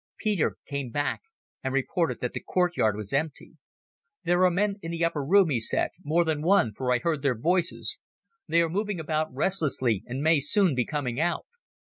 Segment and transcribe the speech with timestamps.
[0.17, 1.21] Peter came back
[1.63, 3.57] and reported that the courtyard was empty.
[4.23, 7.21] "There are men in the upper room," he said; "more than one, for I heard
[7.21, 7.99] their voices.
[8.47, 11.45] They are moving about restlessly, and may soon be coming out."